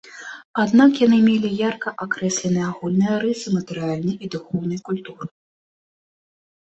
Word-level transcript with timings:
Аднак 0.61 0.91
яны 1.01 1.17
мелі 1.25 1.51
ярка 1.57 1.93
акрэсленыя 2.07 2.65
агульныя 2.71 3.15
рысы 3.27 3.47
матэрыяльнай 3.59 4.15
і 4.23 4.33
духоўнай 4.37 4.79
культуры. 4.89 5.25